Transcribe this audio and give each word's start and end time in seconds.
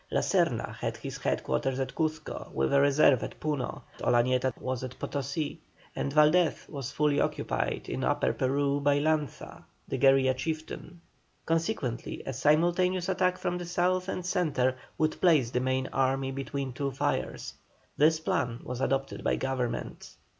La 0.09 0.21
Serna 0.21 0.73
had 0.77 0.97
his 0.97 1.19
head 1.19 1.43
quarters 1.43 1.79
at 1.79 1.93
Cuzco 1.93 2.49
with 2.55 2.73
a 2.73 2.81
reserve 2.81 3.21
at 3.21 3.39
Puno. 3.39 3.83
Olañeto 3.99 4.51
was 4.59 4.83
at 4.83 4.97
Potosí, 4.97 5.59
and 5.95 6.11
Valdés 6.11 6.67
was 6.67 6.91
fully 6.91 7.21
occupied 7.21 7.87
in 7.87 8.03
Upper 8.03 8.33
Peru 8.33 8.79
by 8.81 8.97
Lanza 8.97 9.63
the 9.87 9.99
guerilla 9.99 10.33
chieftain. 10.33 11.01
Consequently, 11.45 12.23
a 12.25 12.33
simultaneous 12.33 13.09
attack 13.09 13.37
from 13.37 13.59
the 13.59 13.65
South 13.67 14.07
and 14.07 14.25
Centre 14.25 14.75
would 14.97 15.21
place 15.21 15.51
the 15.51 15.59
main 15.59 15.85
army 15.93 16.31
between 16.31 16.73
two 16.73 16.89
fires. 16.89 17.53
This 17.95 18.19
plan 18.19 18.61
was 18.63 18.81
adopted 18.81 19.23
by 19.23 19.35
Government. 19.35 20.09